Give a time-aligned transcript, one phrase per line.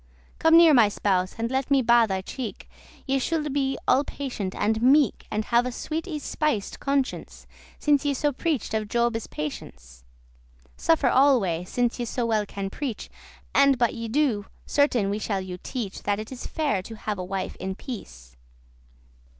[0.39, 3.77] Come near, my spouse, and let me ba* thy cheek *kiss <18> Ye shoulde be
[3.87, 8.13] all patient and meek, And have a *sweet y spiced* conscience, *tender, nice* Since ye
[8.15, 10.03] so preach of Jobe's patience.
[10.75, 13.11] Suffer alway, since ye so well can preach,
[13.53, 16.95] And but* ye do, certain we shall you teach* *unless That it is fair to
[16.95, 18.35] have a wife in peace.